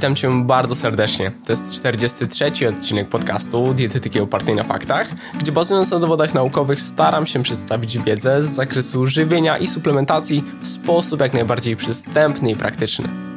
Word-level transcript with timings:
Witam 0.00 0.16
Cię 0.16 0.44
bardzo 0.44 0.76
serdecznie. 0.76 1.30
To 1.46 1.52
jest 1.52 1.72
43 1.72 2.68
odcinek 2.68 3.08
podcastu 3.08 3.74
Dietetyki 3.74 4.20
opartej 4.20 4.54
na 4.54 4.62
faktach, 4.62 5.10
gdzie 5.38 5.52
bazując 5.52 5.90
na 5.90 5.98
dowodach 5.98 6.34
naukowych 6.34 6.80
staram 6.80 7.26
się 7.26 7.42
przedstawić 7.42 7.98
wiedzę 7.98 8.42
z 8.42 8.48
zakresu 8.48 9.06
żywienia 9.06 9.58
i 9.58 9.66
suplementacji 9.66 10.44
w 10.60 10.68
sposób 10.68 11.20
jak 11.20 11.34
najbardziej 11.34 11.76
przystępny 11.76 12.50
i 12.50 12.56
praktyczny. 12.56 13.29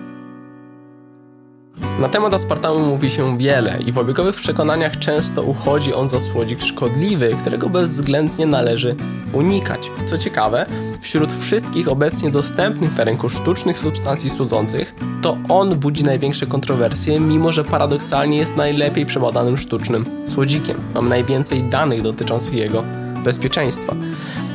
Na 2.03 2.09
temat 2.09 2.33
aspartamu 2.33 2.79
mówi 2.79 3.09
się 3.09 3.37
wiele 3.37 3.79
i 3.85 3.91
w 3.91 3.97
obiegowych 3.97 4.35
przekonaniach 4.35 4.99
często 4.99 5.43
uchodzi 5.43 5.93
on 5.93 6.09
za 6.09 6.19
słodzik 6.19 6.61
szkodliwy, 6.61 7.35
którego 7.39 7.69
bezwzględnie 7.69 8.45
należy 8.45 8.95
unikać. 9.33 9.91
Co 10.05 10.17
ciekawe, 10.17 10.65
wśród 11.01 11.31
wszystkich 11.31 11.87
obecnie 11.87 12.31
dostępnych 12.31 12.97
na 12.97 13.03
rynku 13.03 13.29
sztucznych 13.29 13.79
substancji 13.79 14.29
słodzących, 14.29 14.95
to 15.21 15.37
on 15.49 15.75
budzi 15.75 16.03
największe 16.03 16.45
kontrowersje, 16.45 17.19
mimo 17.19 17.51
że 17.51 17.63
paradoksalnie 17.63 18.37
jest 18.37 18.55
najlepiej 18.55 19.05
przebadanym 19.05 19.57
sztucznym 19.57 20.05
słodzikiem. 20.25 20.77
Mam 20.93 21.09
najwięcej 21.09 21.63
danych 21.63 22.01
dotyczących 22.01 22.53
jego 22.53 22.83
bezpieczeństwa. 23.23 23.95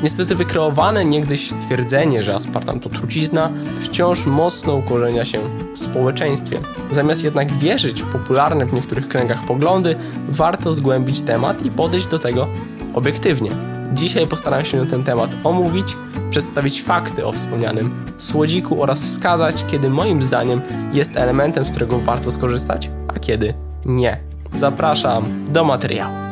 Niestety 0.03 0.35
wykreowane 0.35 1.05
niegdyś 1.05 1.53
twierdzenie, 1.61 2.23
że 2.23 2.35
aspartam 2.35 2.81
to 2.81 2.89
trucizna, 2.89 3.51
wciąż 3.81 4.27
mocno 4.27 4.75
ukorzenia 4.75 5.25
się 5.25 5.41
w 5.75 5.79
społeczeństwie. 5.79 6.59
Zamiast 6.93 7.25
jednak 7.25 7.53
wierzyć 7.53 8.03
w 8.03 8.13
popularne 8.13 8.67
w 8.67 8.73
niektórych 8.73 9.09
kręgach 9.09 9.47
poglądy, 9.47 9.97
warto 10.29 10.75
zgłębić 10.75 11.21
temat 11.21 11.65
i 11.65 11.71
podejść 11.71 12.07
do 12.07 12.19
tego 12.19 12.47
obiektywnie. 12.95 13.51
Dzisiaj 13.93 14.27
postaram 14.27 14.65
się 14.65 14.87
ten 14.87 15.05
temat 15.05 15.31
omówić, 15.45 15.97
przedstawić 16.31 16.83
fakty 16.83 17.27
o 17.27 17.33
wspomnianym 17.33 18.05
słodziku 18.19 18.83
oraz 18.83 19.05
wskazać, 19.05 19.65
kiedy 19.71 19.91
moim 19.91 20.23
zdaniem 20.23 20.61
jest 20.93 21.17
elementem, 21.17 21.65
z 21.65 21.71
którego 21.71 21.99
warto 21.99 22.33
skorzystać, 22.33 22.91
a 23.09 23.19
kiedy 23.19 23.55
nie. 23.85 24.21
Zapraszam 24.55 25.25
do 25.49 25.65
materiału. 25.65 26.28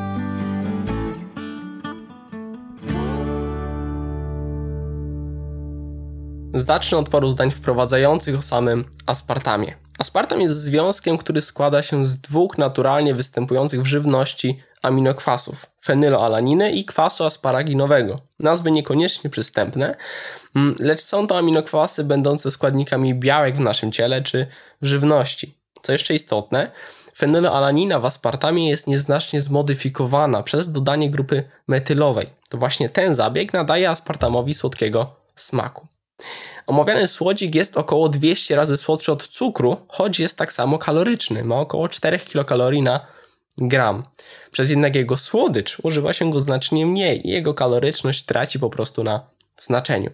Zacznę 6.61 6.99
od 6.99 7.09
paru 7.09 7.31
zdań 7.31 7.51
wprowadzających 7.51 8.39
o 8.39 8.43
samym 8.43 8.85
aspartamie. 9.07 9.77
Aspartam 9.99 10.41
jest 10.41 10.61
związkiem, 10.61 11.19
który 11.19 11.43
składa 11.43 11.83
się 11.83 12.07
z 12.07 12.21
dwóch 12.21 12.59
naturalnie 12.59 13.15
występujących 13.15 13.83
w 13.83 13.87
żywności 13.87 14.63
aminokwasów 14.83 15.67
fenyloalaniny 15.85 16.73
i 16.73 16.85
kwasu 16.85 17.25
asparaginowego. 17.25 18.21
Nazwy 18.41 18.71
niekoniecznie 18.71 19.31
przystępne, 19.31 19.97
mm, 20.57 20.75
lecz 20.79 21.01
są 21.01 21.27
to 21.27 21.39
aminokwasy 21.39 22.05
będące 22.05 22.51
składnikami 22.51 23.15
białek 23.15 23.57
w 23.57 23.61
naszym 23.61 23.93
ciele 23.93 24.23
czy 24.23 24.47
w 24.83 24.87
żywności. 24.87 25.59
Co 25.83 25.93
jeszcze 25.93 26.15
istotne, 26.15 26.71
fenyloalanina 27.17 28.01
w 28.01 28.05
aspartamie 28.05 28.71
jest 28.71 28.87
nieznacznie 28.87 29.41
zmodyfikowana 29.41 30.43
przez 30.43 30.73
dodanie 30.73 31.11
grupy 31.11 31.45
metylowej. 31.69 32.27
To 32.49 32.59
właśnie 32.59 32.89
ten 32.89 33.15
zabieg 33.15 33.53
nadaje 33.53 33.91
aspartamowi 33.91 34.55
słodkiego 34.55 35.17
smaku. 35.35 35.87
Omawiany 36.67 37.09
słodzik 37.09 37.55
jest 37.55 37.77
około 37.77 38.09
200 38.09 38.57
razy 38.57 38.77
słodszy 38.77 39.13
od 39.13 39.29
cukru, 39.29 39.77
choć 39.89 40.19
jest 40.21 40.39
tak 40.39 40.53
samo 40.53 40.79
kaloryczny. 40.79 41.45
Ma 41.45 41.61
około 41.61 41.89
4 41.89 42.19
kilokalorii 42.19 42.83
na 42.83 43.07
gram. 43.59 44.03
Przez 44.51 44.71
jednak 44.71 44.97
jego 44.97 45.17
słodycz 45.17 45.77
używa 45.83 46.13
się 46.13 46.31
go 46.31 46.41
znacznie 46.41 46.87
mniej 46.87 47.27
i 47.27 47.31
jego 47.31 47.55
kaloryczność 47.55 48.25
traci 48.25 48.59
po 48.59 48.71
prostu 48.71 49.05
na 49.05 49.31
znaczeniu. 49.59 50.11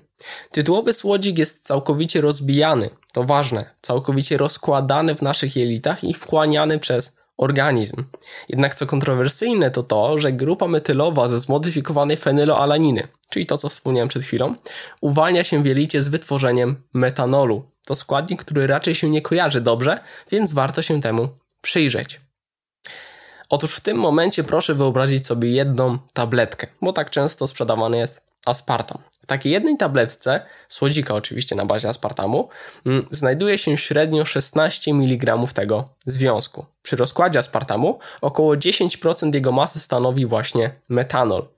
Tytułowy 0.50 0.92
słodzik 0.92 1.39
jest 1.39 1.64
całkowicie 1.64 2.20
rozbijany, 2.20 2.91
to 3.12 3.25
ważne, 3.25 3.70
całkowicie 3.80 4.36
rozkładany 4.36 5.14
w 5.14 5.23
naszych 5.23 5.56
jelitach 5.56 6.05
i 6.05 6.14
wchłaniany 6.14 6.78
przez 6.78 7.17
organizm. 7.36 8.05
Jednak 8.48 8.75
co 8.75 8.86
kontrowersyjne 8.86 9.70
to 9.70 9.83
to, 9.83 10.19
że 10.19 10.33
grupa 10.33 10.69
metylowa 10.69 11.28
ze 11.28 11.41
zmodyfikowanej 11.41 12.17
fenyloalaniny, 12.17 13.08
czyli 13.33 13.47
to 13.47 13.59
co 13.59 13.69
wspomniałem 13.69 14.09
przed 14.09 14.23
chwilą, 14.23 14.55
uwalnia 15.01 15.45
się 15.45 15.63
w 15.63 15.67
jelicie 15.67 16.03
z 16.03 16.09
wytworzeniem 16.09 16.83
metanolu. 16.93 17.70
To 17.87 17.97
składnik, 17.97 18.45
który 18.45 18.67
raczej 18.67 18.95
się 18.95 19.11
nie 19.11 19.23
kojarzy 19.23 19.61
dobrze, 19.61 19.98
więc 20.31 20.53
warto 20.53 20.83
się 20.83 21.01
temu 21.01 21.29
przyjrzeć. 21.63 22.21
Otóż 23.48 23.75
w 23.75 23.81
tym 23.81 23.97
momencie 23.97 24.45
proszę 24.45 24.75
wyobrazić 24.75 25.27
sobie 25.27 25.51
jedną 25.51 25.98
tabletkę, 26.13 26.67
bo 26.83 26.92
tak 26.92 27.11
często 27.11 27.48
sprzedawany 27.48 27.98
jest 27.98 28.21
aspartam. 28.47 28.98
W 29.23 29.27
takiej 29.27 29.53
jednej 29.53 29.77
tabletce, 29.77 30.41
słodzika 30.69 31.15
oczywiście 31.15 31.57
na 31.57 31.67
bazie 31.67 31.89
aspartamu, 31.89 32.49
mm, 32.87 33.07
znajduje 33.11 33.59
się 33.59 33.79
średnio 33.79 34.25
16 34.25 34.91
mg 34.91 35.37
tego 35.55 35.89
związku. 36.07 36.67
Przy 36.83 36.97
rozkładzie 36.97 37.39
aspartamu 37.39 37.99
około 38.21 38.57
10% 38.57 39.35
jego 39.35 39.53
masy 39.53 39.81
stanowi 39.81 40.27
właśnie 40.27 40.71
metanol. 40.89 41.49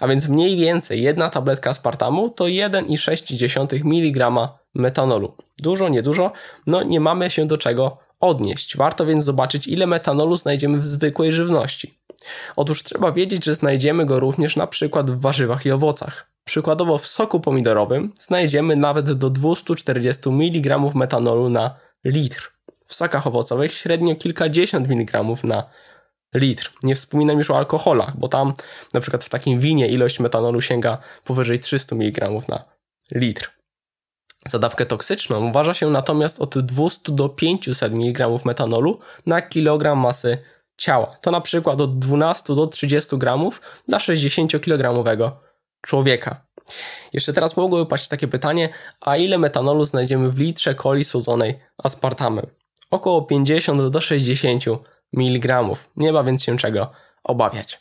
A 0.00 0.08
więc 0.08 0.28
mniej 0.28 0.56
więcej 0.56 1.02
jedna 1.02 1.30
tabletka 1.30 1.70
aspartamu 1.70 2.30
to 2.30 2.44
1,6 2.44 3.80
mg 3.84 4.48
metanolu. 4.74 5.36
Dużo, 5.58 5.88
niedużo, 5.88 6.32
no 6.66 6.82
nie 6.82 7.00
mamy 7.00 7.30
się 7.30 7.46
do 7.46 7.58
czego 7.58 7.98
odnieść. 8.20 8.76
Warto 8.76 9.06
więc 9.06 9.24
zobaczyć, 9.24 9.66
ile 9.66 9.86
metanolu 9.86 10.36
znajdziemy 10.36 10.78
w 10.78 10.86
zwykłej 10.86 11.32
żywności. 11.32 11.98
Otóż 12.56 12.82
trzeba 12.82 13.12
wiedzieć, 13.12 13.44
że 13.44 13.54
znajdziemy 13.54 14.06
go 14.06 14.20
również 14.20 14.56
na 14.56 14.66
przykład 14.66 15.10
w 15.10 15.20
warzywach 15.20 15.66
i 15.66 15.70
owocach. 15.70 16.31
Przykładowo 16.44 16.98
w 16.98 17.06
soku 17.06 17.40
pomidorowym 17.40 18.12
znajdziemy 18.18 18.76
nawet 18.76 19.12
do 19.12 19.30
240 19.30 20.28
mg 20.28 20.78
metanolu 20.94 21.48
na 21.48 21.76
litr. 22.04 22.52
W 22.86 22.94
sokach 22.94 23.26
owocowych 23.26 23.72
średnio 23.72 24.16
kilkadziesiąt 24.16 24.88
miligramów 24.88 25.44
na 25.44 25.70
litr. 26.34 26.72
Nie 26.82 26.94
wspominam 26.94 27.38
już 27.38 27.50
o 27.50 27.58
alkoholach, 27.58 28.16
bo 28.16 28.28
tam 28.28 28.54
na 28.94 29.00
przykład 29.00 29.24
w 29.24 29.28
takim 29.28 29.60
winie 29.60 29.88
ilość 29.88 30.20
metanolu 30.20 30.60
sięga 30.60 30.98
powyżej 31.24 31.58
300 31.58 31.96
mg 31.96 32.30
na 32.48 32.64
litr. 33.14 33.50
Za 34.46 34.58
dawkę 34.58 34.86
toksyczną 34.86 35.48
uważa 35.48 35.74
się 35.74 35.90
natomiast 35.90 36.40
od 36.40 36.58
200 36.58 37.12
do 37.12 37.28
500 37.28 37.92
mg 37.92 38.28
metanolu 38.44 39.00
na 39.26 39.42
kilogram 39.42 39.98
masy 39.98 40.38
ciała. 40.76 41.14
To 41.20 41.30
na 41.30 41.40
przykład 41.40 41.80
od 41.80 41.98
12 41.98 42.54
do 42.54 42.66
30 42.66 43.18
gramów 43.18 43.60
dla 43.88 43.98
60-kilogramowego 43.98 45.30
człowieka. 45.82 46.46
Jeszcze 47.12 47.32
teraz 47.32 47.56
mogłoby 47.56 47.86
paść 47.86 48.08
takie 48.08 48.28
pytanie, 48.28 48.68
a 49.00 49.16
ile 49.16 49.38
metanolu 49.38 49.84
znajdziemy 49.84 50.30
w 50.30 50.38
litrze 50.38 50.74
coli 50.74 51.04
słodzonej 51.04 51.58
aspartamem? 51.78 52.44
Około 52.90 53.22
50 53.22 53.90
do 53.90 54.00
60 54.00 54.64
mg. 55.12 55.62
Nie 55.96 56.12
ma 56.12 56.24
więc 56.24 56.44
się 56.44 56.56
czego 56.56 56.90
obawiać. 57.24 57.80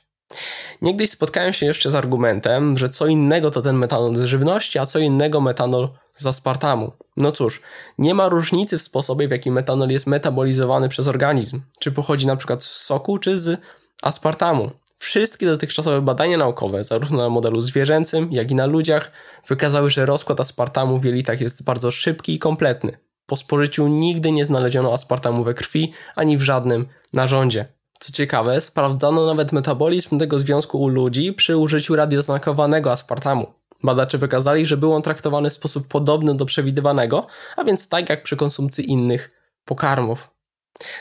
Niegdyś 0.81 1.09
spotkałem 1.09 1.53
się 1.53 1.65
jeszcze 1.65 1.91
z 1.91 1.95
argumentem, 1.95 2.77
że 2.77 2.89
co 2.89 3.07
innego 3.07 3.51
to 3.51 3.61
ten 3.61 3.75
metanol 3.75 4.15
z 4.15 4.23
żywności, 4.23 4.79
a 4.79 4.85
co 4.85 4.99
innego 4.99 5.41
metanol 5.41 5.89
z 6.15 6.25
aspartamu. 6.25 6.91
No 7.17 7.31
cóż, 7.31 7.61
nie 7.97 8.13
ma 8.13 8.29
różnicy 8.29 8.77
w 8.77 8.81
sposobie, 8.81 9.27
w 9.27 9.31
jaki 9.31 9.51
metanol 9.51 9.89
jest 9.89 10.07
metabolizowany 10.07 10.89
przez 10.89 11.07
organizm. 11.07 11.61
Czy 11.79 11.91
pochodzi 11.91 12.27
na 12.27 12.35
przykład 12.35 12.63
z 12.63 12.71
soku, 12.71 13.17
czy 13.17 13.39
z 13.39 13.61
aspartamu. 14.01 14.71
Wszystkie 15.01 15.45
dotychczasowe 15.45 16.01
badania 16.01 16.37
naukowe, 16.37 16.83
zarówno 16.83 17.17
na 17.17 17.29
modelu 17.29 17.61
zwierzęcym, 17.61 18.27
jak 18.31 18.51
i 18.51 18.55
na 18.55 18.65
ludziach, 18.65 19.11
wykazały, 19.47 19.89
że 19.89 20.05
rozkład 20.05 20.39
aspartamu 20.39 20.99
w 20.99 21.05
jelitach 21.05 21.41
jest 21.41 21.63
bardzo 21.63 21.91
szybki 21.91 22.33
i 22.33 22.39
kompletny. 22.39 22.97
Po 23.25 23.37
spożyciu 23.37 23.87
nigdy 23.87 24.31
nie 24.31 24.45
znaleziono 24.45 24.93
aspartamu 24.93 25.43
we 25.43 25.53
krwi 25.53 25.93
ani 26.15 26.37
w 26.37 26.41
żadnym 26.41 26.85
narządzie. 27.13 27.65
Co 27.99 28.13
ciekawe, 28.13 28.61
sprawdzano 28.61 29.25
nawet 29.25 29.51
metabolizm 29.51 30.19
tego 30.19 30.39
związku 30.39 30.81
u 30.81 30.87
ludzi 30.87 31.33
przy 31.33 31.57
użyciu 31.57 31.95
radioznakowanego 31.95 32.91
aspartamu. 32.91 33.53
Badacze 33.83 34.17
wykazali, 34.17 34.65
że 34.65 34.77
był 34.77 34.93
on 34.93 35.01
traktowany 35.01 35.49
w 35.49 35.53
sposób 35.53 35.87
podobny 35.87 36.35
do 36.35 36.45
przewidywanego, 36.45 37.27
a 37.57 37.63
więc 37.63 37.87
tak 37.87 38.09
jak 38.09 38.23
przy 38.23 38.37
konsumpcji 38.37 38.91
innych 38.91 39.31
pokarmów. 39.65 40.29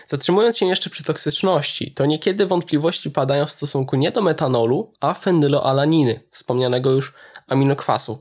Zatrzymując 0.06 0.58
się 0.58 0.66
jeszcze 0.66 0.90
przy 0.90 1.04
toksyczności, 1.04 1.92
to 1.92 2.06
niekiedy 2.06 2.46
wątpliwości 2.46 3.10
padają 3.10 3.46
w 3.46 3.50
stosunku 3.50 3.96
nie 3.96 4.10
do 4.10 4.22
metanolu, 4.22 4.92
a 5.00 5.14
fenyloalaniny, 5.14 6.20
wspomnianego 6.30 6.90
już 6.90 7.12
aminokwasu. 7.48 8.18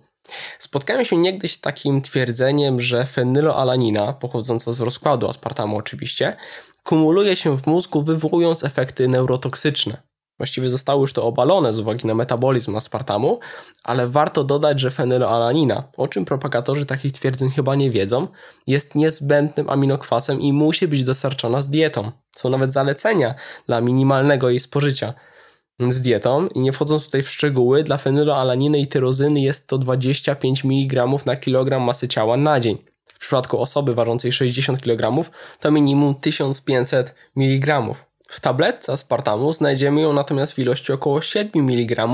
Spotkałem 0.59 1.05
się 1.05 1.17
niegdyś 1.17 1.53
z 1.53 1.61
takim 1.61 2.01
twierdzeniem, 2.01 2.81
że 2.81 3.05
fenyloalanina, 3.05 4.13
pochodząca 4.13 4.71
z 4.71 4.79
rozkładu 4.79 5.27
aspartamu 5.27 5.77
oczywiście, 5.77 6.37
kumuluje 6.83 7.35
się 7.35 7.57
w 7.57 7.67
mózgu, 7.67 8.03
wywołując 8.03 8.63
efekty 8.63 9.07
neurotoksyczne. 9.07 10.08
Właściwie 10.39 10.69
zostało 10.69 11.01
już 11.01 11.13
to 11.13 11.23
obalone 11.23 11.73
z 11.73 11.79
uwagi 11.79 12.07
na 12.07 12.15
metabolizm 12.15 12.75
aspartamu, 12.75 13.39
ale 13.83 14.07
warto 14.07 14.43
dodać, 14.43 14.79
że 14.79 14.91
fenyloalanina, 14.91 15.83
o 15.97 16.07
czym 16.07 16.25
propagatorzy 16.25 16.85
takich 16.85 17.11
twierdzeń 17.11 17.49
chyba 17.49 17.75
nie 17.75 17.91
wiedzą, 17.91 18.27
jest 18.67 18.95
niezbędnym 18.95 19.69
aminokwasem 19.69 20.41
i 20.41 20.53
musi 20.53 20.87
być 20.87 21.03
dostarczona 21.03 21.61
z 21.61 21.69
dietą. 21.69 22.11
Są 22.35 22.49
nawet 22.49 22.71
zalecenia 22.71 23.35
dla 23.67 23.81
minimalnego 23.81 24.49
jej 24.49 24.59
spożycia 24.59 25.13
z 25.79 26.01
dietą 26.01 26.47
i 26.47 26.59
nie 26.59 26.71
wchodząc 26.71 27.05
tutaj 27.05 27.23
w 27.23 27.29
szczegóły, 27.29 27.83
dla 27.83 27.97
fenyloalaniny 27.97 28.79
i 28.79 28.87
tyrozyny 28.87 29.41
jest 29.41 29.67
to 29.67 29.77
25 29.77 30.65
mg 30.65 31.07
na 31.25 31.35
kilogram 31.35 31.81
masy 31.81 32.07
ciała 32.07 32.37
na 32.37 32.59
dzień. 32.59 32.77
w 33.05 33.19
przypadku 33.19 33.61
osoby 33.61 33.95
ważącej 33.95 34.31
60 34.31 34.81
kg 34.81 35.29
to 35.59 35.71
minimum 35.71 36.15
1500 36.15 37.15
mg. 37.35 37.95
W 38.29 38.39
tabletce 38.39 38.93
aspartamu 38.93 39.53
znajdziemy 39.53 40.01
ją 40.01 40.13
natomiast 40.13 40.53
w 40.53 40.59
ilości 40.59 40.91
około 40.91 41.21
7 41.21 41.69
mg, 41.69 42.07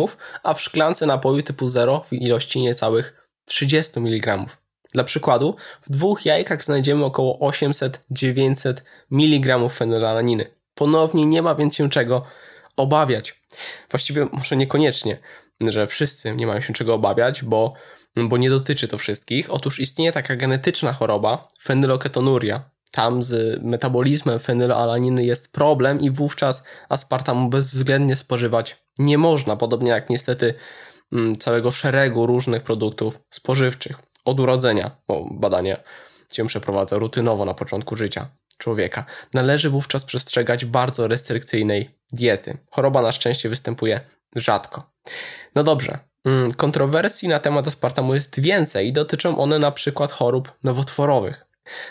a 0.43 0.53
w 0.53 0.61
szklance 0.61 1.05
napoju 1.05 1.41
typu 1.41 1.67
0 1.67 2.05
w 2.09 2.13
ilości 2.13 2.61
niecałych 2.61 3.27
30 3.45 3.99
mg. 3.99 4.45
Dla 4.93 5.03
przykładu, 5.03 5.55
w 5.81 5.89
dwóch 5.89 6.25
jajkach 6.25 6.63
znajdziemy 6.63 7.05
około 7.05 7.51
800-900 7.51 8.73
mg 9.11 9.69
fenylalaniny. 9.69 10.51
Ponownie 10.75 11.25
nie 11.25 11.41
ma 11.41 11.55
więc 11.55 11.75
się 11.75 11.89
czego 11.89 12.25
obawiać. 12.77 13.41
Właściwie 13.89 14.27
może 14.31 14.55
niekoniecznie, 14.57 15.17
że 15.61 15.87
wszyscy 15.87 16.35
nie 16.35 16.47
mają 16.47 16.61
się 16.61 16.73
czego 16.73 16.93
obawiać, 16.93 17.43
bo, 17.43 17.73
bo 18.15 18.37
nie 18.37 18.49
dotyczy 18.49 18.87
to 18.87 18.97
wszystkich. 18.97 19.51
Otóż 19.53 19.79
istnieje 19.79 20.11
taka 20.11 20.35
genetyczna 20.35 20.93
choroba, 20.93 21.47
fenyloketonuria. 21.63 22.74
Tam 22.95 23.23
z 23.23 23.63
metabolizmem 23.63 24.39
fenylalaniny 24.39 25.25
jest 25.25 25.51
problem 25.51 26.01
i 26.01 26.11
wówczas 26.11 26.63
aspartamu 26.89 27.49
bezwzględnie 27.49 28.15
spożywać 28.15 28.77
nie 28.99 29.17
można, 29.17 29.55
podobnie 29.55 29.89
jak 29.89 30.09
niestety 30.09 30.53
mm, 31.13 31.35
całego 31.35 31.71
szeregu 31.71 32.25
różnych 32.25 32.63
produktów 32.63 33.19
spożywczych 33.29 33.97
od 34.25 34.39
urodzenia, 34.39 34.91
bo 35.07 35.25
badanie 35.31 35.77
się 36.33 36.47
przeprowadza 36.47 36.97
rutynowo 36.97 37.45
na 37.45 37.53
początku 37.53 37.95
życia 37.95 38.27
człowieka. 38.57 39.05
Należy 39.33 39.69
wówczas 39.69 40.03
przestrzegać 40.03 40.65
bardzo 40.65 41.07
restrykcyjnej 41.07 41.89
diety. 42.13 42.57
Choroba 42.71 43.01
na 43.01 43.11
szczęście 43.11 43.49
występuje 43.49 44.01
rzadko. 44.35 44.87
No 45.55 45.63
dobrze, 45.63 45.99
mm, 46.25 46.53
kontrowersji 46.53 47.27
na 47.27 47.39
temat 47.39 47.67
aspartamu 47.67 48.15
jest 48.15 48.39
więcej 48.39 48.87
i 48.87 48.93
dotyczą 48.93 49.37
one 49.37 49.59
na 49.59 49.71
przykład 49.71 50.11
chorób 50.11 50.51
nowotworowych. 50.63 51.44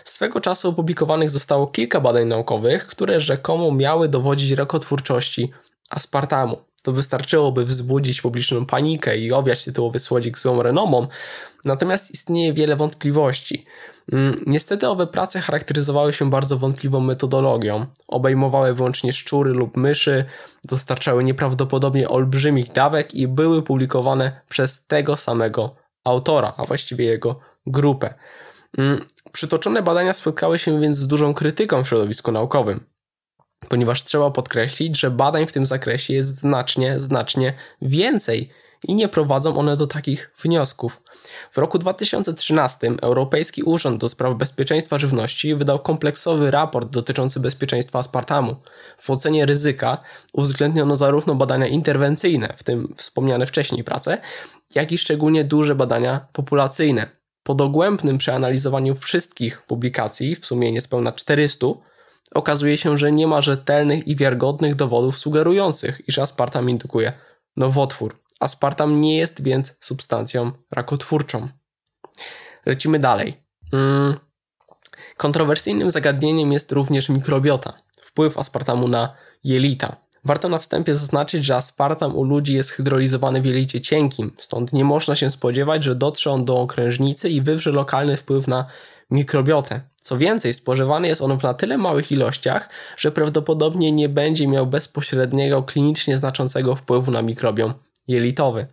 Swego 0.05 0.41
czasu 0.41 0.69
opublikowanych 0.69 1.31
zostało 1.31 1.67
kilka 1.67 2.01
badań 2.01 2.27
naukowych, 2.27 2.87
które 2.87 3.21
rzekomo 3.21 3.73
miały 3.73 4.09
dowodzić 4.09 4.51
rakotwórczości 4.51 5.53
aspartamu. 5.91 6.57
To 6.83 6.93
wystarczyłoby 6.93 7.65
wzbudzić 7.65 8.21
publiczną 8.21 8.67
panikę 8.67 9.19
i 9.19 9.33
obwiać 9.33 9.65
tytułowy 9.65 9.99
słodzik 9.99 10.39
złą 10.39 10.63
renomą, 10.63 11.09
natomiast 11.65 12.11
istnieje 12.11 12.53
wiele 12.53 12.77
wątpliwości. 12.77 13.67
Mm, 14.13 14.35
niestety 14.47 14.89
owe 14.89 15.07
prace 15.07 15.41
charakteryzowały 15.41 16.13
się 16.13 16.31
bardzo 16.31 16.59
wątpliwą 16.59 17.01
metodologią. 17.01 17.87
Obejmowały 18.09 18.75
wyłącznie 18.75 19.13
szczury 19.13 19.51
lub 19.51 19.77
myszy, 19.77 20.25
dostarczały 20.65 21.25
nieprawdopodobnie 21.25 22.09
olbrzymich 22.09 22.73
dawek 22.73 23.15
i 23.15 23.29
były 23.29 23.63
publikowane 23.63 24.41
przez 24.49 24.87
tego 24.87 25.17
samego 25.17 25.75
autora, 26.05 26.55
a 26.57 26.65
właściwie 26.65 27.05
jego 27.05 27.41
grupę. 27.67 28.15
Przytoczone 29.35 29.83
badania 29.83 30.15
spotkały 30.15 30.59
się 30.59 30.81
więc 30.81 30.99
z 30.99 31.07
dużą 31.07 31.35
krytyką 31.35 31.85
w 31.85 31.89
środowisku 31.89 32.33
naukowym 32.33 32.95
ponieważ 33.69 34.05
trzeba 34.05 34.31
podkreślić, 34.31 35.01
że 35.01 35.11
badań 35.11 35.47
w 35.47 35.53
tym 35.53 35.67
zakresie 35.67 36.15
jest 36.15 36.37
znacznie, 36.37 37.01
znacznie 37.01 37.55
więcej 37.83 38.51
i 38.89 38.95
nie 38.95 39.09
prowadzą 39.09 39.57
one 39.57 39.77
do 39.77 39.87
takich 39.87 40.33
wniosków. 40.43 41.03
W 41.53 41.59
roku 41.59 41.79
2013 41.79 42.91
Europejski 43.03 43.63
Urząd 43.63 44.01
do 44.01 44.09
Spraw 44.09 44.35
Bezpieczeństwa 44.35 44.99
Żywności 44.99 45.55
wydał 45.55 45.79
kompleksowy 45.79 46.51
raport 46.51 46.91
dotyczący 46.91 47.41
bezpieczeństwa 47.41 47.99
aspartamu. 47.99 48.57
W 48.99 49.11
ocenie 49.11 49.47
ryzyka 49.47 49.99
uwzględniono 50.33 50.97
zarówno 50.97 51.35
badania 51.35 51.67
interwencyjne, 51.67 52.55
w 52.57 52.63
tym 52.63 52.95
wspomniane 52.97 53.47
wcześniej 53.47 53.85
prace, 53.85 54.19
jak 54.75 54.93
i 54.93 54.99
szczególnie 54.99 55.45
duże 55.45 55.75
badania 55.75 56.27
populacyjne. 56.33 57.24
Po 57.45 57.55
dogłębnym 57.55 58.19
przeanalizowaniu 58.19 58.95
wszystkich 58.95 59.63
publikacji, 59.63 60.37
w 60.37 60.47
sumie 60.47 60.73
niespełna 60.73 61.13
400, 61.13 61.67
okazuje 62.35 62.79
się, 62.79 62.99
że 62.99 63.13
nie 63.13 63.27
ma 63.27 63.43
rzetelnych 63.43 64.09
i 64.09 64.17
wiarygodnych 64.17 64.75
dowodów 64.75 65.19
sugerujących, 65.19 66.09
iż 66.09 66.19
aspartam 66.19 66.71
indukuje 66.71 67.13
nowotwór. 67.57 68.21
Aspartam 68.41 69.01
nie 69.01 69.17
jest 69.17 69.43
więc 69.43 69.77
substancją 69.81 70.53
rakotwórczą. 70.73 71.49
Lecimy 72.67 72.99
dalej. 72.99 73.45
Hmm. 73.71 74.15
Kontrowersyjnym 75.17 75.91
zagadnieniem 75.91 76.53
jest 76.53 76.73
również 76.73 77.09
mikrobiota, 77.09 77.73
wpływ 78.03 78.39
aspartamu 78.39 78.89
na 78.89 79.17
jelita. 79.45 80.04
Warto 80.25 80.49
na 80.49 80.59
wstępie 80.59 80.97
zaznaczyć, 80.97 81.45
że 81.45 81.57
aspartam 81.57 82.17
u 82.17 82.25
ludzi 82.25 82.55
jest 82.55 82.71
hydrolizowany 82.71 83.43
w 83.43 83.47
jelicie 83.47 83.81
cienkim, 83.81 84.33
stąd 84.39 84.73
nie 84.73 84.85
można 84.85 85.15
się 85.15 85.31
spodziewać, 85.31 85.85
że 85.85 85.95
dotrze 85.95 86.31
on 86.31 86.45
do 86.45 86.57
okrężnicy 86.57 87.31
i 87.31 87.41
wywrze 87.41 87.73
lokalny 87.73 88.17
wpływ 88.17 88.49
na 88.49 88.67
mikrobiotę. 89.11 89.81
Co 89.97 90.19
więcej, 90.19 90.55
spożywany 90.55 91.09
jest 91.09 91.23
on 91.23 91.39
w 91.39 91.43
na 91.43 91.55
tyle 91.55 91.79
małych 91.79 92.13
ilościach, 92.13 92.69
że 92.97 93.13
prawdopodobnie 93.13 93.93
nie 93.93 94.09
będzie 94.09 94.49
miał 94.49 94.67
bezpośredniego, 94.67 95.63
klinicznie 95.63 96.19
znaczącego 96.19 96.77
wpływu 96.77 97.11
na 97.11 97.23
mikrobiom 97.23 97.75
jelitowy. 98.09 98.67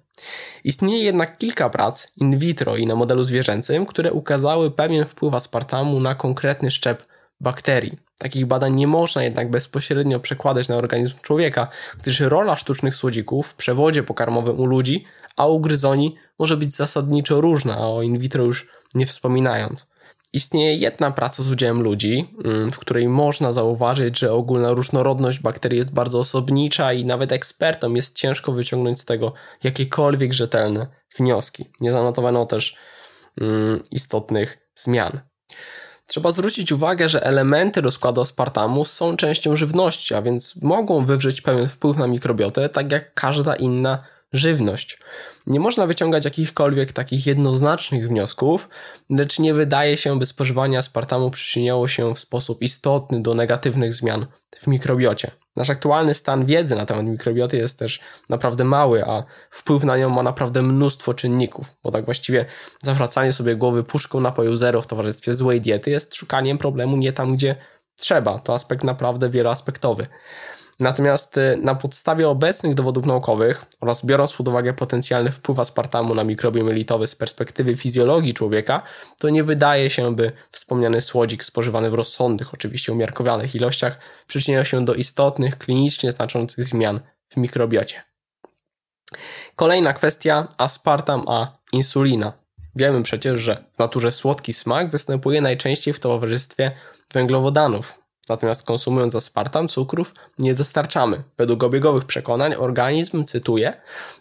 Istnieje 0.63 1.03
jednak 1.03 1.37
kilka 1.37 1.69
prac 1.69 2.07
in 2.17 2.39
vitro 2.39 2.77
i 2.77 2.85
na 2.85 2.95
modelu 2.95 3.23
zwierzęcym, 3.23 3.85
które 3.85 4.11
ukazały 4.11 4.71
pewien 4.71 5.05
wpływ 5.05 5.33
aspartamu 5.33 5.99
na 5.99 6.15
konkretny 6.15 6.71
szczep 6.71 7.03
bakterii. 7.41 8.10
Takich 8.21 8.45
badań 8.45 8.73
nie 8.73 8.87
można 8.87 9.23
jednak 9.23 9.49
bezpośrednio 9.49 10.19
przekładać 10.19 10.67
na 10.67 10.75
organizm 10.75 11.13
człowieka, 11.21 11.67
gdyż 12.01 12.19
rola 12.19 12.55
sztucznych 12.55 12.95
słodzików 12.95 13.47
w 13.47 13.55
przewodzie 13.55 14.03
pokarmowym 14.03 14.59
u 14.59 14.65
ludzi, 14.65 15.05
a 15.37 15.47
u 15.47 15.59
gryzoni 15.59 16.15
może 16.39 16.57
być 16.57 16.75
zasadniczo 16.75 17.41
różna, 17.41 17.75
a 17.77 17.87
o 17.87 18.01
in 18.01 18.19
vitro 18.19 18.43
już 18.43 18.67
nie 18.95 19.05
wspominając. 19.05 19.91
Istnieje 20.33 20.75
jedna 20.75 21.11
praca 21.11 21.43
z 21.43 21.51
udziałem 21.51 21.81
ludzi, 21.81 22.35
mm, 22.45 22.71
w 22.71 22.79
której 22.79 23.09
można 23.09 23.53
zauważyć, 23.53 24.19
że 24.19 24.33
ogólna 24.33 24.71
różnorodność 24.71 25.39
bakterii 25.39 25.77
jest 25.77 25.93
bardzo 25.93 26.19
osobnicza 26.19 26.93
i 26.93 27.05
nawet 27.05 27.31
ekspertom 27.31 27.95
jest 27.95 28.15
ciężko 28.15 28.51
wyciągnąć 28.51 28.99
z 28.99 29.05
tego 29.05 29.33
jakiekolwiek 29.63 30.33
rzetelne 30.33 30.87
wnioski. 31.17 31.65
Nie 31.79 31.91
zanotowano 31.91 32.45
też 32.45 32.75
mm, 33.41 33.83
istotnych 33.91 34.57
zmian. 34.75 35.19
Trzeba 36.07 36.31
zwrócić 36.31 36.71
uwagę, 36.71 37.09
że 37.09 37.23
elementy 37.23 37.81
rozkładu 37.81 38.21
aspartamu 38.21 38.85
są 38.85 39.17
częścią 39.17 39.55
żywności, 39.55 40.13
a 40.13 40.21
więc 40.21 40.61
mogą 40.61 41.05
wywrzeć 41.05 41.41
pewien 41.41 41.67
wpływ 41.67 41.97
na 41.97 42.07
mikrobiotę, 42.07 42.69
tak 42.69 42.91
jak 42.91 43.13
każda 43.13 43.55
inna 43.55 44.03
żywność. 44.33 44.99
Nie 45.47 45.59
można 45.59 45.87
wyciągać 45.87 46.25
jakichkolwiek 46.25 46.91
takich 46.91 47.27
jednoznacznych 47.27 48.07
wniosków, 48.07 48.69
lecz 49.09 49.39
nie 49.39 49.53
wydaje 49.53 49.97
się, 49.97 50.19
by 50.19 50.25
spożywanie 50.25 50.77
aspartamu 50.77 51.31
przyczyniało 51.31 51.87
się 51.87 52.15
w 52.15 52.19
sposób 52.19 52.61
istotny 52.61 53.21
do 53.21 53.33
negatywnych 53.33 53.93
zmian 53.93 54.25
w 54.59 54.67
mikrobiocie. 54.67 55.31
Nasz 55.55 55.69
aktualny 55.69 56.13
stan 56.13 56.45
wiedzy 56.45 56.75
na 56.75 56.85
temat 56.85 57.05
mikrobioty 57.05 57.57
jest 57.57 57.79
też 57.79 57.99
naprawdę 58.29 58.63
mały, 58.63 59.05
a 59.05 59.23
wpływ 59.49 59.83
na 59.83 59.97
nią 59.97 60.09
ma 60.09 60.23
naprawdę 60.23 60.61
mnóstwo 60.61 61.13
czynników, 61.13 61.67
bo 61.83 61.91
tak 61.91 62.05
właściwie 62.05 62.45
zawracanie 62.83 63.33
sobie 63.33 63.55
głowy 63.55 63.83
puszką 63.83 64.19
napoju 64.19 64.57
zero 64.57 64.81
w 64.81 64.87
towarzystwie 64.87 65.33
złej 65.33 65.61
diety 65.61 65.91
jest 65.91 66.15
szukaniem 66.15 66.57
problemu 66.57 66.97
nie 66.97 67.13
tam, 67.13 67.33
gdzie 67.33 67.55
trzeba. 67.95 68.39
To 68.39 68.53
aspekt 68.53 68.83
naprawdę 68.83 69.29
wieloaspektowy. 69.29 70.07
Natomiast 70.81 71.37
y, 71.37 71.57
na 71.61 71.75
podstawie 71.75 72.29
obecnych 72.29 72.73
dowodów 72.73 73.05
naukowych 73.05 73.65
oraz 73.81 74.05
biorąc 74.05 74.33
pod 74.33 74.47
uwagę 74.47 74.73
potencjalny 74.73 75.31
wpływ 75.31 75.59
aspartamu 75.59 76.15
na 76.15 76.23
mikrobiom 76.23 76.67
jelitowy 76.67 77.07
z 77.07 77.15
perspektywy 77.15 77.75
fizjologii 77.75 78.33
człowieka, 78.33 78.81
to 79.17 79.29
nie 79.29 79.43
wydaje 79.43 79.89
się, 79.89 80.15
by 80.15 80.31
wspomniany 80.51 81.01
słodzik 81.01 81.43
spożywany 81.43 81.89
w 81.89 81.93
rozsądnych, 81.93 82.53
oczywiście 82.53 82.91
umiarkowanych 82.91 83.55
ilościach 83.55 83.97
przyczyniał 84.27 84.65
się 84.65 84.85
do 84.85 84.93
istotnych, 84.93 85.57
klinicznie 85.57 86.11
znaczących 86.11 86.65
zmian 86.65 86.99
w 87.29 87.37
mikrobiocie. 87.37 88.01
Kolejna 89.55 89.93
kwestia 89.93 90.47
aspartam 90.57 91.23
a 91.27 91.53
insulina. 91.71 92.33
Wiemy 92.75 93.03
przecież, 93.03 93.41
że 93.41 93.63
w 93.75 93.79
naturze 93.79 94.11
słodki 94.11 94.53
smak 94.53 94.89
występuje 94.89 95.41
najczęściej 95.41 95.93
w 95.93 95.99
towarzystwie 95.99 96.71
węglowodanów, 97.13 98.00
Natomiast 98.31 98.63
konsumując 98.63 99.15
aspartam, 99.15 99.67
cukrów 99.67 100.13
nie 100.39 100.53
dostarczamy. 100.53 101.23
Według 101.37 101.63
obiegowych 101.63 102.05
przekonań 102.05 102.53
organizm, 102.55 103.23
cytuję, 103.23 103.73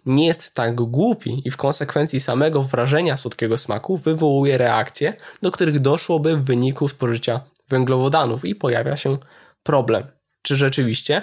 nie 0.07 0.27
jest 0.27 0.55
tak 0.55 0.75
głupi 0.75 1.43
i 1.45 1.51
w 1.51 1.57
konsekwencji 1.57 2.21
samego 2.21 2.63
wrażenia 2.63 3.17
słodkiego 3.17 3.59
smaku 3.59 3.97
wywołuje 3.97 4.59
reakcje, 4.59 5.15
do 5.43 5.51
których 5.51 5.81
doszłoby 5.81 6.37
w 6.37 6.45
wyniku 6.45 6.89
spożycia 6.89 7.41
węglowodanów 7.69 8.45
i 8.45 8.55
pojawia 8.55 8.97
się 8.97 9.19
problem. 9.63 10.07
Czy 10.43 10.57
rzeczywiście? 10.57 11.23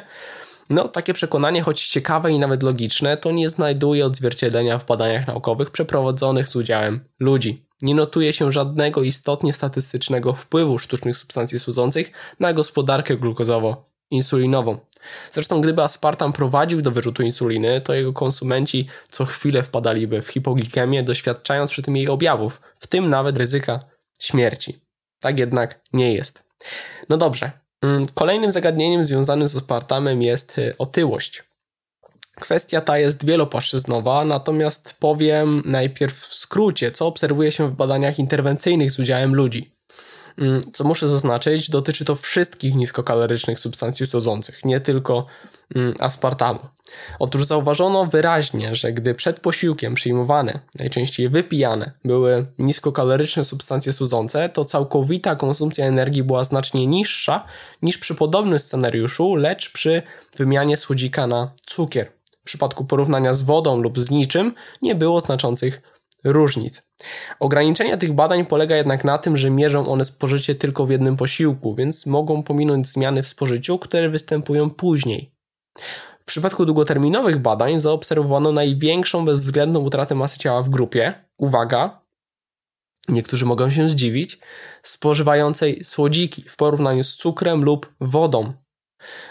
No, 0.69 0.87
takie 0.87 1.13
przekonanie, 1.13 1.61
choć 1.61 1.87
ciekawe 1.87 2.31
i 2.31 2.39
nawet 2.39 2.63
logiczne, 2.63 3.17
to 3.17 3.31
nie 3.31 3.49
znajduje 3.49 4.05
odzwierciedlenia 4.05 4.79
w 4.79 4.85
badaniach 4.85 5.27
naukowych 5.27 5.71
przeprowadzonych 5.71 6.47
z 6.47 6.55
udziałem 6.55 7.05
ludzi. 7.19 7.66
Nie 7.81 7.95
notuje 7.95 8.33
się 8.33 8.51
żadnego 8.51 9.03
istotnie 9.03 9.53
statystycznego 9.53 10.33
wpływu 10.33 10.79
sztucznych 10.79 11.17
substancji 11.17 11.59
słodzących 11.59 12.11
na 12.39 12.53
gospodarkę 12.53 13.17
glukozowo-insulinową. 13.17 14.77
Zresztą 15.31 15.61
gdyby 15.61 15.83
aspartam 15.83 16.33
prowadził 16.33 16.81
do 16.81 16.91
wyrzutu 16.91 17.23
insuliny, 17.23 17.81
to 17.81 17.93
jego 17.93 18.13
konsumenci 18.13 18.87
co 19.09 19.25
chwilę 19.25 19.63
wpadaliby 19.63 20.21
w 20.21 20.27
hipoglikemię, 20.27 21.03
doświadczając 21.03 21.71
przy 21.71 21.81
tym 21.81 21.97
jej 21.97 22.09
objawów, 22.09 22.61
w 22.79 22.87
tym 22.87 23.09
nawet 23.09 23.37
ryzyka 23.37 23.79
śmierci. 24.19 24.79
Tak 25.19 25.39
jednak 25.39 25.79
nie 25.93 26.13
jest. 26.13 26.43
No 27.09 27.17
dobrze. 27.17 27.51
Mm, 27.81 28.07
kolejnym 28.13 28.51
zagadnieniem 28.51 29.05
związanym 29.05 29.47
z 29.47 29.55
aspartamem 29.55 30.21
jest 30.21 30.57
y, 30.57 30.77
otyłość. 30.77 31.43
Kwestia 32.39 32.81
ta 32.81 32.97
jest 32.97 33.25
wielopłaszczyznowa, 33.25 34.25
natomiast 34.25 34.95
powiem 34.99 35.63
najpierw 35.65 36.19
w 36.19 36.33
skrócie, 36.33 36.91
co 36.91 37.07
obserwuje 37.07 37.51
się 37.51 37.69
w 37.69 37.75
badaniach 37.75 38.19
interwencyjnych 38.19 38.91
z 38.91 38.99
udziałem 38.99 39.35
ludzi. 39.35 39.77
Mm, 40.37 40.61
co 40.73 40.83
muszę 40.83 41.09
zaznaczyć, 41.09 41.69
dotyczy 41.69 42.05
to 42.05 42.15
wszystkich 42.15 42.75
niskokalorycznych 42.75 43.59
substancji 43.59 44.07
słodzących, 44.07 44.65
nie 44.65 44.79
tylko 44.79 45.25
mm, 45.75 45.93
aspartamu. 45.99 46.59
Otóż 47.19 47.45
zauważono 47.45 48.05
wyraźnie, 48.05 48.75
że 48.75 48.93
gdy 48.93 49.15
przed 49.15 49.39
posiłkiem 49.39 49.93
przyjmowane, 49.93 50.59
najczęściej 50.79 51.29
wypijane, 51.29 51.91
były 52.05 52.45
niskokaloryczne 52.59 53.45
substancje 53.45 53.93
słodzące, 53.93 54.49
to 54.49 54.65
całkowita 54.65 55.35
konsumpcja 55.35 55.85
energii 55.85 56.23
była 56.23 56.43
znacznie 56.43 56.87
niższa 56.87 57.43
niż 57.81 57.97
przy 57.97 58.15
podobnym 58.15 58.59
scenariuszu, 58.59 59.35
lecz 59.35 59.71
przy 59.71 60.01
wymianie 60.37 60.77
słodzika 60.77 61.27
na 61.27 61.51
cukier. 61.65 62.16
Przypadku 62.47 62.85
porównania 62.85 63.33
z 63.33 63.41
wodą 63.41 63.81
lub 63.81 63.99
z 63.99 64.09
niczym 64.09 64.53
nie 64.81 64.95
było 64.95 65.21
znaczących 65.21 65.81
różnic. 66.23 66.87
Ograniczenie 67.39 67.97
tych 67.97 68.13
badań 68.13 68.45
polega 68.45 68.75
jednak 68.75 69.03
na 69.03 69.17
tym, 69.17 69.37
że 69.37 69.49
mierzą 69.49 69.87
one 69.87 70.05
spożycie 70.05 70.55
tylko 70.55 70.85
w 70.85 70.89
jednym 70.89 71.17
posiłku, 71.17 71.75
więc 71.75 72.05
mogą 72.05 72.43
pominąć 72.43 72.87
zmiany 72.87 73.23
w 73.23 73.27
spożyciu, 73.27 73.79
które 73.79 74.09
występują 74.09 74.69
później. 74.69 75.31
W 76.19 76.25
przypadku 76.25 76.65
długoterminowych 76.65 77.37
badań 77.37 77.79
zaobserwowano 77.79 78.51
największą 78.51 79.25
bezwzględną 79.25 79.79
utratę 79.79 80.15
masy 80.15 80.39
ciała 80.39 80.61
w 80.61 80.69
grupie, 80.69 81.13
uwaga, 81.37 82.01
niektórzy 83.09 83.45
mogą 83.45 83.71
się 83.71 83.89
zdziwić, 83.89 84.39
spożywającej 84.83 85.83
słodziki 85.83 86.45
w 86.49 86.55
porównaniu 86.55 87.03
z 87.03 87.15
cukrem 87.15 87.63
lub 87.63 87.93
wodą. 87.99 88.53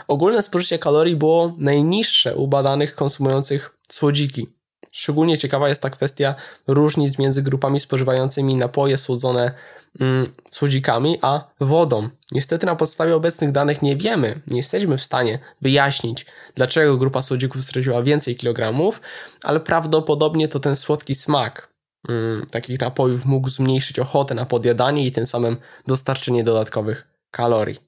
Ogólne 0.08 0.42
spożycie 0.42 0.78
kalorii 0.78 1.16
było 1.16 1.54
najniższe 1.58 2.36
u 2.36 2.48
badanych 2.48 2.94
konsumujących 2.94 3.78
słodziki. 3.88 4.56
Szczególnie 4.92 5.38
ciekawa 5.38 5.68
jest 5.68 5.82
ta 5.82 5.90
kwestia 5.90 6.34
różnic 6.66 7.18
między 7.18 7.42
grupami 7.42 7.80
spożywającymi 7.80 8.54
napoje 8.54 8.98
słodzone 8.98 9.52
mm, 10.00 10.26
słodzikami, 10.50 11.18
a 11.22 11.44
wodą. 11.60 12.08
Niestety 12.32 12.66
na 12.66 12.76
podstawie 12.76 13.16
obecnych 13.16 13.52
danych 13.52 13.82
nie 13.82 13.96
wiemy, 13.96 14.42
nie 14.46 14.56
jesteśmy 14.56 14.98
w 14.98 15.02
stanie 15.02 15.38
wyjaśnić, 15.60 16.26
dlaczego 16.54 16.96
grupa 16.96 17.22
słodzików 17.22 17.62
straciła 17.62 18.02
więcej 18.02 18.36
kilogramów, 18.36 19.00
ale 19.42 19.60
prawdopodobnie 19.60 20.48
to 20.48 20.60
ten 20.60 20.76
słodki 20.76 21.14
smak 21.14 21.68
mm, 22.08 22.46
takich 22.50 22.80
napojów 22.80 23.24
mógł 23.24 23.48
zmniejszyć 23.48 23.98
ochotę 23.98 24.34
na 24.34 24.46
podjadanie 24.46 25.06
i 25.06 25.12
tym 25.12 25.26
samym 25.26 25.56
dostarczenie 25.86 26.44
dodatkowych 26.44 27.08
kalorii. 27.30 27.78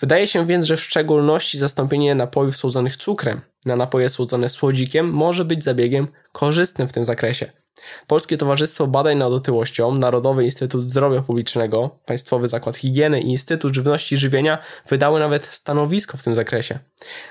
Wydaje 0.00 0.26
się 0.26 0.46
więc, 0.46 0.66
że 0.66 0.76
w 0.76 0.82
szczególności 0.82 1.58
zastąpienie 1.58 2.14
napojów 2.14 2.56
słodzonych 2.56 2.96
cukrem 2.96 3.40
na 3.66 3.76
napoje 3.76 4.10
słodzone 4.10 4.48
słodzikiem 4.48 5.10
może 5.10 5.44
być 5.44 5.64
zabiegiem 5.64 6.08
korzystnym 6.32 6.88
w 6.88 6.92
tym 6.92 7.04
zakresie. 7.04 7.50
Polskie 8.06 8.36
Towarzystwo 8.36 8.86
Badań 8.86 9.18
nad 9.18 9.32
Otyłością, 9.32 9.94
Narodowy 9.94 10.44
Instytut 10.44 10.90
Zdrowia 10.90 11.22
Publicznego, 11.22 11.98
Państwowy 12.06 12.48
Zakład 12.48 12.76
Higieny 12.76 13.20
i 13.20 13.30
Instytut 13.30 13.74
Żywności 13.74 14.14
i 14.14 14.18
Żywienia 14.18 14.58
wydały 14.88 15.20
nawet 15.20 15.44
stanowisko 15.44 16.18
w 16.18 16.22
tym 16.22 16.34
zakresie. 16.34 16.78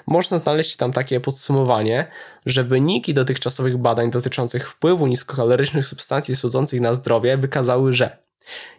Można 0.07 0.37
znaleźć 0.37 0.77
tam 0.77 0.91
takie 0.91 1.19
podsumowanie, 1.19 2.07
że 2.45 2.63
wyniki 2.63 3.13
dotychczasowych 3.13 3.77
badań 3.77 4.11
dotyczących 4.11 4.69
wpływu 4.69 5.07
niskokalorycznych 5.07 5.85
substancji 5.85 6.35
słodzących 6.35 6.81
na 6.81 6.93
zdrowie 6.93 7.37
wykazały, 7.37 7.93
że 7.93 8.17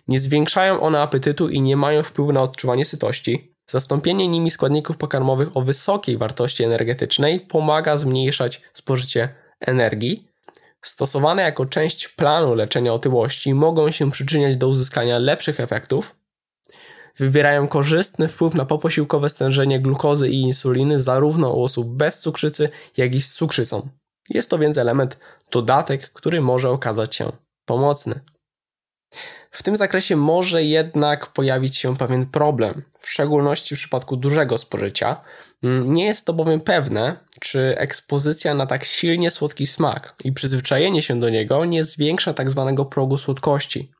nie 0.08 0.20
zwiększają 0.20 0.80
one 0.80 1.00
apetytu 1.00 1.48
i 1.48 1.60
nie 1.60 1.76
mają 1.76 2.02
wpływu 2.02 2.32
na 2.32 2.42
odczuwanie 2.42 2.84
sytości, 2.84 3.53
Zastąpienie 3.66 4.28
nimi 4.28 4.50
składników 4.50 4.96
pokarmowych 4.96 5.56
o 5.56 5.62
wysokiej 5.62 6.18
wartości 6.18 6.64
energetycznej 6.64 7.40
pomaga 7.40 7.98
zmniejszać 7.98 8.62
spożycie 8.72 9.34
energii. 9.60 10.26
Stosowane 10.82 11.42
jako 11.42 11.66
część 11.66 12.08
planu 12.08 12.54
leczenia 12.54 12.92
otyłości 12.92 13.54
mogą 13.54 13.90
się 13.90 14.10
przyczyniać 14.10 14.56
do 14.56 14.68
uzyskania 14.68 15.18
lepszych 15.18 15.60
efektów. 15.60 16.16
Wywierają 17.16 17.68
korzystny 17.68 18.28
wpływ 18.28 18.54
na 18.54 18.64
poposiłkowe 18.64 19.30
stężenie 19.30 19.80
glukozy 19.80 20.28
i 20.28 20.40
insuliny 20.40 21.00
zarówno 21.00 21.50
u 21.50 21.62
osób 21.62 21.88
bez 21.88 22.20
cukrzycy, 22.20 22.68
jak 22.96 23.14
i 23.14 23.22
z 23.22 23.34
cukrzycą. 23.34 23.88
Jest 24.30 24.50
to 24.50 24.58
więc 24.58 24.78
element 24.78 25.18
dodatek, 25.50 26.12
który 26.12 26.40
może 26.40 26.70
okazać 26.70 27.14
się 27.16 27.32
pomocny. 27.64 28.20
W 29.54 29.62
tym 29.62 29.76
zakresie 29.76 30.16
może 30.16 30.62
jednak 30.62 31.26
pojawić 31.26 31.76
się 31.76 31.96
pewien 31.96 32.26
problem, 32.26 32.82
w 32.98 33.10
szczególności 33.10 33.76
w 33.76 33.78
przypadku 33.78 34.16
dużego 34.16 34.58
spożycia. 34.58 35.20
Mm, 35.62 35.92
nie 35.92 36.04
jest 36.04 36.26
to 36.26 36.32
bowiem 36.32 36.60
pewne, 36.60 37.16
czy 37.40 37.78
ekspozycja 37.78 38.54
na 38.54 38.66
tak 38.66 38.84
silnie 38.84 39.30
słodki 39.30 39.66
smak 39.66 40.14
i 40.24 40.32
przyzwyczajenie 40.32 41.02
się 41.02 41.20
do 41.20 41.28
niego 41.28 41.64
nie 41.64 41.84
zwiększa 41.84 42.34
tak 42.34 42.50
zwanego 42.50 42.84
progu 42.84 43.18
słodkości. 43.18 43.92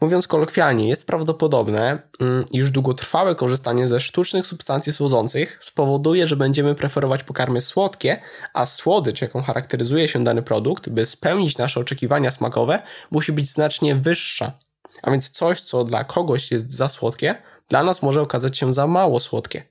Mówiąc 0.00 0.28
kolokwialnie, 0.28 0.88
jest 0.88 1.06
prawdopodobne, 1.06 1.98
mm, 2.20 2.44
iż 2.52 2.70
długotrwałe 2.70 3.34
korzystanie 3.34 3.88
ze 3.88 4.00
sztucznych 4.00 4.46
substancji 4.46 4.92
słodzących 4.92 5.58
spowoduje, 5.60 6.26
że 6.26 6.36
będziemy 6.36 6.74
preferować 6.74 7.24
pokarmy 7.24 7.60
słodkie, 7.60 8.20
a 8.54 8.66
słodycz, 8.66 9.22
jaką 9.22 9.42
charakteryzuje 9.42 10.08
się 10.08 10.24
dany 10.24 10.42
produkt, 10.42 10.88
by 10.88 11.06
spełnić 11.06 11.58
nasze 11.58 11.80
oczekiwania 11.80 12.30
smakowe, 12.30 12.82
musi 13.10 13.32
być 13.32 13.50
znacznie 13.50 13.94
wyższa 13.94 14.65
a 15.02 15.10
więc 15.10 15.30
coś, 15.30 15.60
co 15.60 15.84
dla 15.84 16.04
kogoś 16.04 16.50
jest 16.50 16.72
za 16.72 16.88
słodkie, 16.88 17.34
dla 17.68 17.82
nas 17.82 18.02
może 18.02 18.20
okazać 18.20 18.58
się 18.58 18.72
za 18.72 18.86
mało 18.86 19.20
słodkie. 19.20 19.62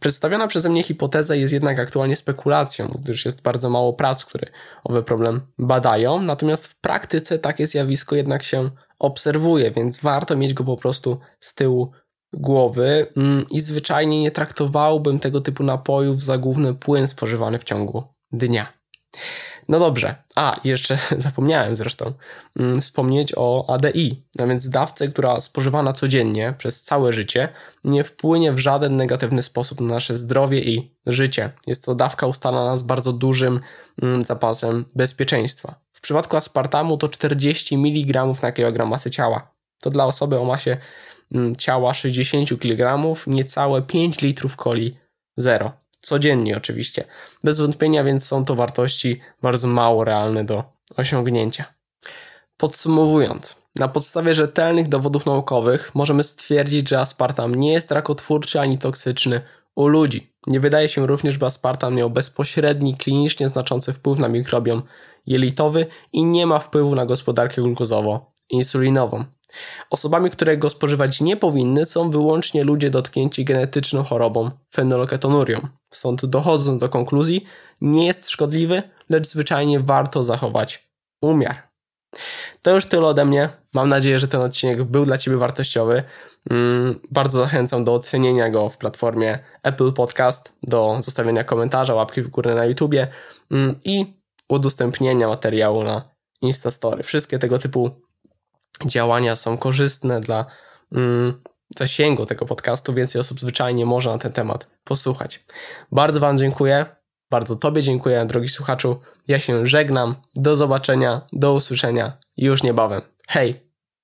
Przedstawiona 0.00 0.48
przeze 0.48 0.68
mnie 0.68 0.82
hipoteza 0.82 1.34
jest 1.34 1.52
jednak 1.54 1.78
aktualnie 1.78 2.16
spekulacją, 2.16 2.88
gdyż 2.98 3.24
jest 3.24 3.42
bardzo 3.42 3.70
mało 3.70 3.92
prac, 3.92 4.24
które 4.24 4.46
owy 4.84 5.02
problem 5.02 5.40
badają, 5.58 6.22
natomiast 6.22 6.66
w 6.66 6.80
praktyce 6.80 7.38
takie 7.38 7.66
zjawisko 7.66 8.16
jednak 8.16 8.42
się 8.42 8.70
obserwuje, 8.98 9.70
więc 9.70 10.00
warto 10.00 10.36
mieć 10.36 10.54
go 10.54 10.64
po 10.64 10.76
prostu 10.76 11.18
z 11.40 11.54
tyłu 11.54 11.92
głowy 12.32 13.06
mm, 13.16 13.44
i 13.50 13.60
zwyczajnie 13.60 14.22
nie 14.22 14.30
traktowałbym 14.30 15.18
tego 15.18 15.40
typu 15.40 15.64
napojów 15.64 16.22
za 16.22 16.38
główny 16.38 16.74
płyn 16.74 17.08
spożywany 17.08 17.58
w 17.58 17.64
ciągu 17.64 18.04
dnia. 18.32 18.72
No 19.68 19.78
dobrze. 19.78 20.14
A, 20.34 20.56
jeszcze 20.64 20.98
zapomniałem 21.16 21.76
zresztą 21.76 22.12
mm, 22.58 22.80
wspomnieć 22.80 23.32
o 23.36 23.74
ADI, 23.74 24.22
a 24.38 24.46
więc 24.46 24.68
dawce, 24.68 25.08
która 25.08 25.40
spożywana 25.40 25.92
codziennie 25.92 26.54
przez 26.58 26.82
całe 26.82 27.12
życie 27.12 27.48
nie 27.84 28.04
wpłynie 28.04 28.52
w 28.52 28.58
żaden 28.58 28.96
negatywny 28.96 29.42
sposób 29.42 29.80
na 29.80 29.94
nasze 29.94 30.18
zdrowie 30.18 30.60
i 30.60 30.90
życie. 31.06 31.50
Jest 31.66 31.84
to 31.84 31.94
dawka 31.94 32.26
ustalana 32.26 32.76
z 32.76 32.82
bardzo 32.82 33.12
dużym 33.12 33.60
mm, 34.02 34.22
zapasem 34.22 34.84
bezpieczeństwa. 34.94 35.74
W 35.92 36.00
przypadku 36.00 36.36
aspartamu 36.36 36.96
to 36.96 37.08
40 37.08 37.74
mg 37.74 38.26
na 38.42 38.52
kilogram 38.52 38.88
masy 38.88 39.10
ciała. 39.10 39.54
To 39.80 39.90
dla 39.90 40.06
osoby 40.06 40.38
o 40.38 40.44
masie 40.44 40.76
mm, 41.34 41.56
ciała 41.56 41.94
60 41.94 42.60
kg 42.60 42.98
niecałe 43.26 43.82
5 43.82 44.20
litrów 44.20 44.56
coli 44.56 44.96
zero 45.36 45.83
codziennie 46.04 46.56
oczywiście. 46.56 47.04
Bez 47.44 47.58
wątpienia 47.58 48.04
więc 48.04 48.26
są 48.26 48.44
to 48.44 48.54
wartości 48.54 49.20
bardzo 49.42 49.68
mało 49.68 50.04
realne 50.04 50.44
do 50.44 50.64
osiągnięcia. 50.96 51.64
Podsumowując, 52.56 53.62
na 53.78 53.88
podstawie 53.88 54.34
rzetelnych 54.34 54.88
dowodów 54.88 55.26
naukowych 55.26 55.94
możemy 55.94 56.24
stwierdzić, 56.24 56.88
że 56.88 57.00
aspartam 57.00 57.54
nie 57.54 57.72
jest 57.72 57.90
rakotwórczy 57.90 58.60
ani 58.60 58.78
toksyczny 58.78 59.40
u 59.74 59.88
ludzi. 59.88 60.32
Nie 60.46 60.60
wydaje 60.60 60.88
się 60.88 61.06
również, 61.06 61.38
by 61.38 61.46
aspartam 61.46 61.94
miał 61.94 62.10
bezpośredni, 62.10 62.96
klinicznie 62.96 63.48
znaczący 63.48 63.92
wpływ 63.92 64.18
na 64.18 64.28
mikrobiom 64.28 64.82
jelitowy 65.26 65.86
i 66.12 66.24
nie 66.24 66.46
ma 66.46 66.58
wpływu 66.58 66.94
na 66.94 67.06
gospodarkę 67.06 67.62
glukozowo-insulinową. 67.62 69.24
Osobami, 69.90 70.30
które 70.30 70.56
go 70.56 70.70
spożywać 70.70 71.20
nie 71.20 71.36
powinny, 71.36 71.86
są 71.86 72.10
wyłącznie 72.10 72.64
ludzie 72.64 72.90
dotknięci 72.90 73.44
genetyczną 73.44 74.02
chorobą 74.02 74.50
fenolketonurią. 74.74 75.68
Stąd 75.92 76.26
dochodząc 76.26 76.80
do 76.80 76.88
konkluzji, 76.88 77.44
nie 77.80 78.06
jest 78.06 78.30
szkodliwy, 78.30 78.82
lecz 79.10 79.28
zwyczajnie 79.28 79.80
warto 79.80 80.22
zachować 80.22 80.88
umiar. 81.22 81.74
To 82.62 82.70
już 82.70 82.86
tyle 82.86 83.06
ode 83.06 83.24
mnie. 83.24 83.48
Mam 83.74 83.88
nadzieję, 83.88 84.18
że 84.18 84.28
ten 84.28 84.40
odcinek 84.40 84.84
był 84.84 85.04
dla 85.04 85.18
Ciebie 85.18 85.36
wartościowy. 85.36 86.02
Mm, 86.50 87.00
bardzo 87.10 87.38
zachęcam 87.38 87.84
do 87.84 87.94
ocenienia 87.94 88.50
go 88.50 88.68
w 88.68 88.78
platformie 88.78 89.38
Apple 89.62 89.92
Podcast, 89.92 90.52
do 90.62 90.96
zostawienia 91.00 91.44
komentarza, 91.44 91.94
łapki 91.94 92.22
w 92.22 92.28
górę 92.28 92.54
na 92.54 92.64
YouTubie 92.64 93.08
mm, 93.50 93.78
i 93.84 94.20
udostępnienia 94.48 95.28
materiału 95.28 95.84
na 95.84 96.14
Instastory. 96.42 97.02
Wszystkie 97.02 97.38
tego 97.38 97.58
typu 97.58 97.90
działania 98.86 99.36
są 99.36 99.58
korzystne 99.58 100.20
dla 100.20 100.46
mm, 100.92 101.42
zasięgu 101.78 102.26
tego 102.26 102.46
podcastu, 102.46 102.94
więcej 102.94 103.20
osób 103.20 103.40
zwyczajnie 103.40 103.86
może 103.86 104.10
na 104.10 104.18
ten 104.18 104.32
temat 104.32 104.68
posłuchać. 104.84 105.44
Bardzo 105.92 106.20
Wam 106.20 106.38
dziękuję. 106.38 106.86
Bardzo 107.30 107.56
Tobie 107.56 107.82
dziękuję, 107.82 108.26
drogi 108.26 108.48
słuchaczu. 108.48 109.00
Ja 109.28 109.40
się 109.40 109.66
żegnam. 109.66 110.14
Do 110.34 110.56
zobaczenia, 110.56 111.20
do 111.32 111.52
usłyszenia 111.52 112.18
już 112.36 112.62
niebawem. 112.62 113.02
Hej! 113.28 113.73